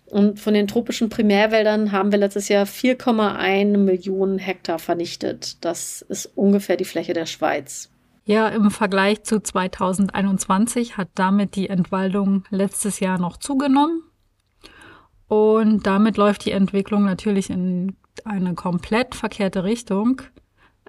Und 0.05 0.39
von 0.39 0.53
den 0.53 0.67
tropischen 0.67 1.09
Primärwäldern 1.09 1.91
haben 1.93 2.11
wir 2.11 2.19
letztes 2.19 2.49
Jahr 2.49 2.65
4,1 2.65 3.77
Millionen 3.77 4.39
Hektar 4.39 4.77
vernichtet. 4.77 5.63
Das 5.63 6.01
ist 6.01 6.25
ungefähr 6.35 6.75
die 6.75 6.85
Fläche 6.85 7.13
der 7.13 7.25
Schweiz. 7.25 7.89
Ja, 8.25 8.49
im 8.49 8.71
Vergleich 8.71 9.23
zu 9.23 9.41
2021 9.41 10.97
hat 10.97 11.09
damit 11.15 11.55
die 11.55 11.69
Entwaldung 11.69 12.43
letztes 12.49 12.99
Jahr 12.99 13.17
noch 13.17 13.37
zugenommen. 13.37 14.03
Und 15.27 15.87
damit 15.87 16.17
läuft 16.17 16.45
die 16.45 16.51
Entwicklung 16.51 17.05
natürlich 17.05 17.49
in 17.49 17.95
eine 18.25 18.53
komplett 18.53 19.15
verkehrte 19.15 19.63
Richtung. 19.63 20.21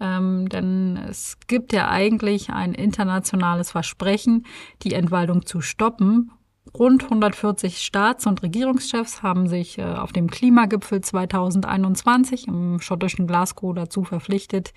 Ähm, 0.03 0.49
denn 0.49 0.97
es 1.09 1.39
gibt 1.47 1.73
ja 1.73 1.89
eigentlich 1.89 2.51
ein 2.51 2.75
internationales 2.75 3.71
Versprechen, 3.71 4.45
die 4.83 4.95
Entwaldung 4.95 5.47
zu 5.47 5.61
stoppen. 5.61 6.33
Rund 6.77 7.05
140 7.05 7.79
Staats- 7.79 8.27
und 8.27 8.43
Regierungschefs 8.43 9.23
haben 9.23 9.47
sich 9.47 9.79
äh, 9.79 9.85
auf 9.85 10.13
dem 10.13 10.29
Klimagipfel 10.29 11.03
2021 11.03 12.49
im 12.49 12.81
schottischen 12.81 13.29
Glasgow 13.29 13.75
dazu 13.75 14.03
verpflichtet, 14.03 14.73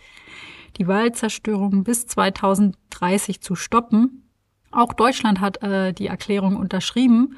die 0.77 0.87
Waldzerstörung 0.87 1.83
bis 1.83 2.05
2030 2.05 3.41
zu 3.41 3.55
stoppen. 3.55 4.29
Auch 4.71 4.93
Deutschland 4.93 5.39
hat 5.39 5.63
äh, 5.63 5.91
die 5.91 6.07
Erklärung 6.07 6.55
unterschrieben. 6.57 7.37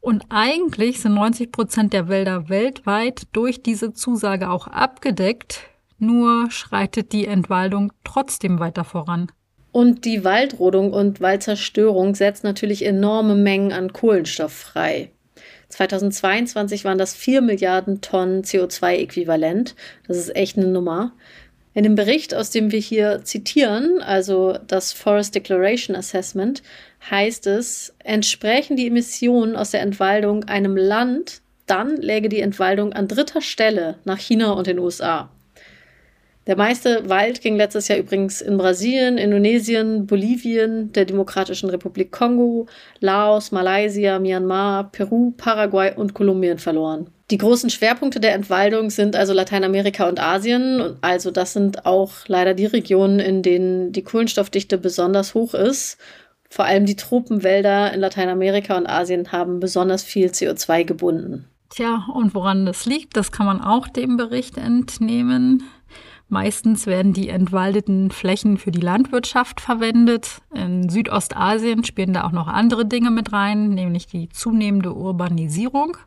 Und 0.00 0.24
eigentlich 0.30 1.00
sind 1.00 1.14
90 1.14 1.52
Prozent 1.52 1.92
der 1.92 2.08
Wälder 2.08 2.48
weltweit 2.48 3.28
durch 3.32 3.62
diese 3.62 3.92
Zusage 3.92 4.50
auch 4.50 4.66
abgedeckt. 4.66 5.68
Nur 6.02 6.50
schreitet 6.50 7.12
die 7.12 7.28
Entwaldung 7.28 7.92
trotzdem 8.02 8.58
weiter 8.58 8.82
voran. 8.82 9.30
Und 9.70 10.04
die 10.04 10.24
Waldrodung 10.24 10.92
und 10.92 11.20
Waldzerstörung 11.20 12.16
setzt 12.16 12.42
natürlich 12.42 12.84
enorme 12.84 13.36
Mengen 13.36 13.72
an 13.72 13.92
Kohlenstoff 13.92 14.52
frei. 14.52 15.12
2022 15.68 16.84
waren 16.84 16.98
das 16.98 17.14
4 17.14 17.40
Milliarden 17.40 18.00
Tonnen 18.00 18.42
CO2-Äquivalent. 18.42 19.76
Das 20.08 20.16
ist 20.16 20.34
echt 20.34 20.58
eine 20.58 20.66
Nummer. 20.66 21.12
In 21.72 21.84
dem 21.84 21.94
Bericht, 21.94 22.34
aus 22.34 22.50
dem 22.50 22.72
wir 22.72 22.80
hier 22.80 23.20
zitieren, 23.22 24.02
also 24.02 24.58
das 24.66 24.92
Forest 24.92 25.36
Declaration 25.36 25.94
Assessment, 25.94 26.64
heißt 27.12 27.46
es, 27.46 27.94
entsprechen 28.00 28.76
die 28.76 28.88
Emissionen 28.88 29.54
aus 29.54 29.70
der 29.70 29.82
Entwaldung 29.82 30.42
einem 30.46 30.76
Land, 30.76 31.42
dann 31.66 31.96
läge 31.96 32.28
die 32.28 32.40
Entwaldung 32.40 32.92
an 32.92 33.06
dritter 33.06 33.40
Stelle 33.40 33.98
nach 34.02 34.18
China 34.18 34.50
und 34.50 34.66
den 34.66 34.80
USA. 34.80 35.30
Der 36.48 36.56
meiste 36.56 37.08
Wald 37.08 37.40
ging 37.40 37.56
letztes 37.56 37.86
Jahr 37.86 38.00
übrigens 38.00 38.40
in 38.40 38.58
Brasilien, 38.58 39.16
Indonesien, 39.16 40.06
Bolivien, 40.06 40.92
der 40.92 41.04
Demokratischen 41.04 41.70
Republik 41.70 42.10
Kongo, 42.10 42.66
Laos, 42.98 43.52
Malaysia, 43.52 44.18
Myanmar, 44.18 44.90
Peru, 44.90 45.32
Paraguay 45.36 45.94
und 45.94 46.14
Kolumbien 46.14 46.58
verloren. 46.58 47.06
Die 47.30 47.38
großen 47.38 47.70
Schwerpunkte 47.70 48.18
der 48.18 48.34
Entwaldung 48.34 48.90
sind 48.90 49.14
also 49.14 49.32
Lateinamerika 49.32 50.08
und 50.08 50.20
Asien. 50.20 50.96
Also 51.00 51.30
das 51.30 51.52
sind 51.52 51.86
auch 51.86 52.10
leider 52.26 52.54
die 52.54 52.66
Regionen, 52.66 53.20
in 53.20 53.42
denen 53.42 53.92
die 53.92 54.02
Kohlenstoffdichte 54.02 54.78
besonders 54.78 55.34
hoch 55.34 55.54
ist. 55.54 55.96
Vor 56.50 56.64
allem 56.64 56.84
die 56.84 56.96
Tropenwälder 56.96 57.94
in 57.94 58.00
Lateinamerika 58.00 58.76
und 58.76 58.86
Asien 58.86 59.30
haben 59.30 59.60
besonders 59.60 60.02
viel 60.02 60.26
CO2 60.26 60.84
gebunden. 60.84 61.46
Tja, 61.70 62.04
und 62.12 62.34
woran 62.34 62.66
das 62.66 62.84
liegt, 62.84 63.16
das 63.16 63.32
kann 63.32 63.46
man 63.46 63.62
auch 63.62 63.88
dem 63.88 64.18
Bericht 64.18 64.58
entnehmen. 64.58 65.62
Meistens 66.32 66.86
werden 66.86 67.12
die 67.12 67.28
entwaldeten 67.28 68.10
Flächen 68.10 68.56
für 68.56 68.70
die 68.70 68.80
Landwirtschaft 68.80 69.60
verwendet. 69.60 70.40
In 70.54 70.88
Südostasien 70.88 71.84
spielen 71.84 72.14
da 72.14 72.24
auch 72.24 72.32
noch 72.32 72.48
andere 72.48 72.86
Dinge 72.86 73.10
mit 73.10 73.34
rein, 73.34 73.68
nämlich 73.68 74.06
die 74.06 74.30
zunehmende 74.30 74.94
Urbanisierung. 74.94 75.98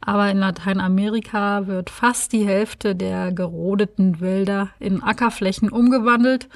Aber 0.00 0.30
in 0.30 0.38
Lateinamerika 0.38 1.66
wird 1.66 1.90
fast 1.90 2.32
die 2.32 2.46
Hälfte 2.46 2.94
der 2.94 3.32
gerodeten 3.32 4.20
Wälder 4.20 4.68
in 4.78 5.02
Ackerflächen 5.02 5.70
umgewandelt. 5.70 6.48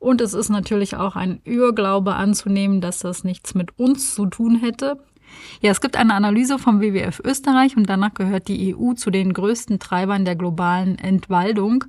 Und 0.00 0.20
es 0.20 0.34
ist 0.34 0.48
natürlich 0.48 0.96
auch 0.96 1.14
ein 1.14 1.40
Irrglaube 1.44 2.16
anzunehmen, 2.16 2.80
dass 2.80 2.98
das 2.98 3.22
nichts 3.22 3.54
mit 3.54 3.78
uns 3.78 4.16
zu 4.16 4.26
tun 4.26 4.56
hätte. 4.56 4.98
Ja, 5.60 5.70
es 5.70 5.80
gibt 5.80 5.96
eine 5.96 6.14
Analyse 6.14 6.58
vom 6.58 6.80
WWF 6.80 7.20
Österreich 7.24 7.76
und 7.76 7.88
danach 7.88 8.14
gehört 8.14 8.48
die 8.48 8.74
EU 8.74 8.94
zu 8.94 9.12
den 9.12 9.32
größten 9.32 9.78
Treibern 9.78 10.24
der 10.24 10.34
globalen 10.34 10.98
Entwaldung. 10.98 11.84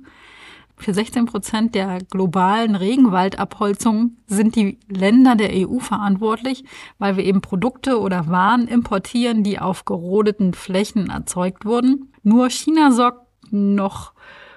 Für 0.78 0.94
16 0.94 1.26
Prozent 1.26 1.74
der 1.74 1.98
globalen 2.10 2.76
Regenwaldabholzung 2.76 4.16
sind 4.26 4.54
die 4.54 4.78
Länder 4.88 5.34
der 5.34 5.50
EU 5.52 5.80
verantwortlich, 5.80 6.64
weil 6.98 7.16
wir 7.16 7.24
eben 7.24 7.40
Produkte 7.40 8.00
oder 8.00 8.28
Waren 8.28 8.68
importieren, 8.68 9.42
die 9.42 9.58
auf 9.58 9.84
gerodeten 9.84 10.54
Flächen 10.54 11.10
erzeugt 11.10 11.64
wurden. 11.64 12.12
Nur 12.22 12.48
China 12.50 12.92
sorgt 12.92 13.26
noch 13.50 14.12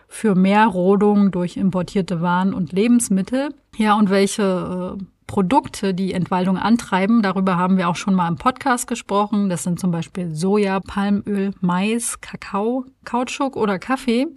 für 0.08 0.36
mehr 0.36 0.68
Rodung 0.68 1.32
durch 1.32 1.58
importierte 1.58 2.22
Waren 2.22 2.54
und 2.54 2.72
Lebensmittel. 2.72 3.56
Ja, 3.78 3.96
und 3.96 4.10
welche 4.10 4.98
äh, 5.00 5.04
Produkte, 5.32 5.94
die 5.94 6.13
Entwaldung 6.13 6.58
antreiben. 6.58 7.22
Darüber 7.22 7.56
haben 7.56 7.78
wir 7.78 7.88
auch 7.88 7.96
schon 7.96 8.13
mal 8.13 8.28
im 8.28 8.36
Podcast 8.36 8.86
gesprochen. 8.86 9.48
Das 9.48 9.63
sind 9.63 9.80
zum 9.80 9.90
Beispiel 9.90 10.36
Soja, 10.36 10.82
Palmöl, 10.82 11.54
Mais, 11.62 12.20
Kakao, 12.20 12.84
Kautschuk 13.06 13.56
oder 13.56 13.80
Kaffee. 13.80 14.28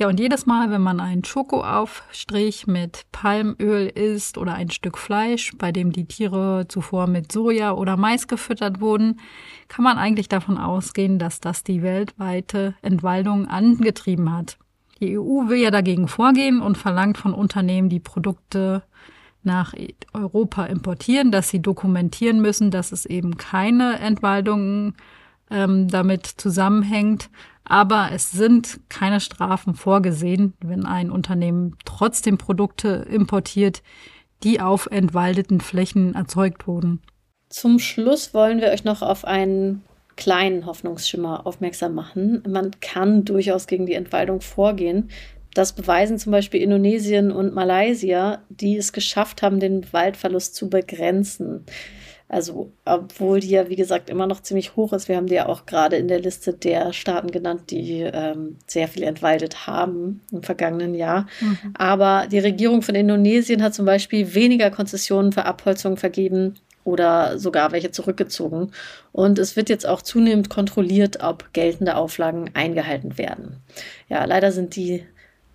Ja, 0.00 0.06
und 0.06 0.20
jedes 0.20 0.46
Mal, 0.46 0.70
wenn 0.70 0.80
man 0.80 1.00
einen 1.00 1.24
Schokoaufstrich 1.24 2.68
mit 2.68 3.06
Palmöl 3.10 3.88
isst 3.88 4.38
oder 4.38 4.54
ein 4.54 4.70
Stück 4.70 4.96
Fleisch, 4.96 5.52
bei 5.58 5.72
dem 5.72 5.90
die 5.90 6.04
Tiere 6.04 6.66
zuvor 6.68 7.08
mit 7.08 7.32
Soja 7.32 7.72
oder 7.72 7.96
Mais 7.96 8.28
gefüttert 8.28 8.80
wurden, 8.80 9.18
kann 9.66 9.82
man 9.82 9.98
eigentlich 9.98 10.28
davon 10.28 10.56
ausgehen, 10.56 11.18
dass 11.18 11.40
das 11.40 11.64
die 11.64 11.82
weltweite 11.82 12.76
Entwaldung 12.80 13.48
angetrieben 13.48 14.32
hat. 14.32 14.58
Die 15.00 15.18
EU 15.18 15.48
will 15.48 15.58
ja 15.58 15.72
dagegen 15.72 16.06
vorgehen 16.06 16.60
und 16.60 16.78
verlangt 16.78 17.18
von 17.18 17.34
Unternehmen, 17.34 17.88
die 17.88 18.00
Produkte 18.00 18.84
nach 19.42 19.74
Europa 20.12 20.66
importieren, 20.66 21.32
dass 21.32 21.48
sie 21.48 21.60
dokumentieren 21.60 22.40
müssen, 22.40 22.70
dass 22.70 22.92
es 22.92 23.04
eben 23.04 23.36
keine 23.36 23.98
Entwaldung 23.98 24.94
ähm, 25.50 25.88
damit 25.88 26.26
zusammenhängt. 26.26 27.30
Aber 27.68 28.08
es 28.12 28.32
sind 28.32 28.80
keine 28.88 29.20
Strafen 29.20 29.74
vorgesehen, 29.74 30.54
wenn 30.60 30.86
ein 30.86 31.10
Unternehmen 31.10 31.76
trotzdem 31.84 32.38
Produkte 32.38 33.06
importiert, 33.10 33.82
die 34.42 34.60
auf 34.60 34.86
entwaldeten 34.90 35.60
Flächen 35.60 36.14
erzeugt 36.14 36.66
wurden. 36.66 37.02
Zum 37.50 37.78
Schluss 37.78 38.32
wollen 38.34 38.60
wir 38.60 38.68
euch 38.68 38.84
noch 38.84 39.02
auf 39.02 39.24
einen 39.24 39.82
kleinen 40.16 40.66
Hoffnungsschimmer 40.66 41.46
aufmerksam 41.46 41.94
machen. 41.94 42.42
Man 42.48 42.72
kann 42.80 43.24
durchaus 43.24 43.66
gegen 43.66 43.86
die 43.86 43.94
Entwaldung 43.94 44.40
vorgehen. 44.40 45.10
Das 45.54 45.72
beweisen 45.72 46.18
zum 46.18 46.32
Beispiel 46.32 46.60
Indonesien 46.60 47.30
und 47.30 47.54
Malaysia, 47.54 48.42
die 48.48 48.76
es 48.76 48.92
geschafft 48.92 49.42
haben, 49.42 49.60
den 49.60 49.90
Waldverlust 49.92 50.54
zu 50.54 50.68
begrenzen. 50.68 51.64
Also, 52.28 52.72
obwohl 52.84 53.40
die 53.40 53.48
ja, 53.48 53.70
wie 53.70 53.76
gesagt, 53.76 54.10
immer 54.10 54.26
noch 54.26 54.42
ziemlich 54.42 54.76
hoch 54.76 54.92
ist. 54.92 55.08
Wir 55.08 55.16
haben 55.16 55.28
die 55.28 55.34
ja 55.34 55.46
auch 55.46 55.64
gerade 55.64 55.96
in 55.96 56.08
der 56.08 56.20
Liste 56.20 56.52
der 56.52 56.92
Staaten 56.92 57.30
genannt, 57.30 57.70
die 57.70 58.02
ähm, 58.02 58.56
sehr 58.66 58.86
viel 58.86 59.04
entwaldet 59.04 59.66
haben 59.66 60.20
im 60.30 60.42
vergangenen 60.42 60.94
Jahr. 60.94 61.26
Mhm. 61.40 61.72
Aber 61.72 62.26
die 62.30 62.38
Regierung 62.38 62.82
von 62.82 62.94
Indonesien 62.94 63.62
hat 63.62 63.74
zum 63.74 63.86
Beispiel 63.86 64.34
weniger 64.34 64.70
Konzessionen 64.70 65.32
für 65.32 65.46
Abholzung 65.46 65.96
vergeben 65.96 66.54
oder 66.84 67.38
sogar 67.38 67.72
welche 67.72 67.92
zurückgezogen. 67.92 68.72
Und 69.12 69.38
es 69.38 69.56
wird 69.56 69.70
jetzt 69.70 69.86
auch 69.86 70.02
zunehmend 70.02 70.50
kontrolliert, 70.50 71.22
ob 71.22 71.52
geltende 71.54 71.96
Auflagen 71.96 72.50
eingehalten 72.52 73.16
werden. 73.16 73.56
Ja, 74.10 74.26
leider 74.26 74.52
sind 74.52 74.76
die 74.76 75.04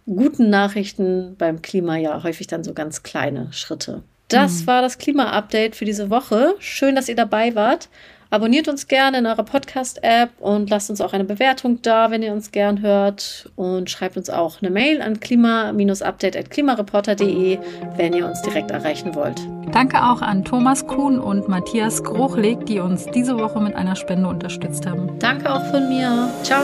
guten 0.06 0.50
Nachrichten 0.50 1.36
beim 1.38 1.62
Klima 1.62 1.98
ja 1.98 2.24
häufig 2.24 2.48
dann 2.48 2.64
so 2.64 2.74
ganz 2.74 3.04
kleine 3.04 3.52
Schritte. 3.52 4.04
Das 4.34 4.62
mhm. 4.62 4.68
war 4.68 4.82
das 4.82 4.98
Klima-Update 4.98 5.76
für 5.76 5.86
diese 5.86 6.10
Woche. 6.10 6.56
Schön, 6.60 6.96
dass 6.96 7.10
ihr 7.10 7.16
dabei 7.16 7.56
wart. 7.56 7.90
Abonniert 8.34 8.68
uns 8.68 8.88
gerne 8.88 9.20
in 9.20 9.28
eurer 9.28 9.44
Podcast-App 9.44 10.32
und 10.40 10.72
lasst 10.72 10.90
uns 10.90 11.02
auch 11.02 11.14
eine 11.14 11.24
Bewertung 11.24 11.84
da, 11.84 12.10
wenn 12.10 12.24
ihr 12.24 12.34
uns 12.34 12.52
gern 12.52 12.82
hört. 12.82 13.52
Und 13.56 13.92
schreibt 13.92 14.18
uns 14.18 14.32
auch 14.32 14.60
eine 14.60 14.72
Mail 14.72 15.04
an 15.04 15.20
klima-update.klimareporter.de, 15.20 17.60
wenn 17.96 18.14
ihr 18.14 18.26
uns 18.26 18.42
direkt 18.42 18.72
erreichen 18.72 19.14
wollt. 19.14 19.40
Danke 19.72 20.04
auch 20.04 20.24
an 20.24 20.44
Thomas 20.44 20.88
Kuhn 20.88 21.20
und 21.20 21.48
Matthias 21.48 22.04
Gruchleg, 22.04 22.66
die 22.66 22.80
uns 22.80 23.06
diese 23.06 23.38
Woche 23.38 23.60
mit 23.60 23.76
einer 23.76 23.96
Spende 23.96 24.28
unterstützt 24.28 24.88
haben. 24.88 25.12
Danke 25.20 25.54
auch 25.54 25.66
von 25.66 25.88
mir. 25.90 26.28
Ciao. 26.42 26.64